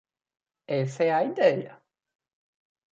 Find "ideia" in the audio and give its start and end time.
1.31-1.79